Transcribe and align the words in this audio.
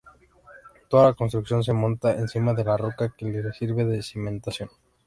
Toda 0.89 1.03
la 1.09 1.13
construcción 1.13 1.63
se 1.63 1.73
monta 1.73 2.15
encima 2.15 2.55
de 2.55 2.63
la 2.63 2.75
roca 2.75 3.13
que 3.15 3.25
le 3.27 3.53
sirve 3.53 3.85
de 3.85 4.01
cimentación. 4.01 4.71